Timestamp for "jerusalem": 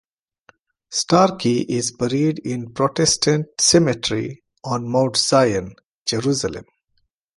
6.07-6.65